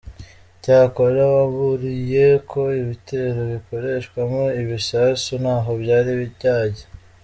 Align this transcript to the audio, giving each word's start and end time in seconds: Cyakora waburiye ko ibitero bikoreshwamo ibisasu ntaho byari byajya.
Cyakora 0.61 1.21
waburiye 1.35 2.25
ko 2.51 2.61
ibitero 2.81 3.41
bikoreshwamo 3.53 4.43
ibisasu 4.61 5.31
ntaho 5.41 5.71
byari 5.81 6.11
byajya. 6.35 6.85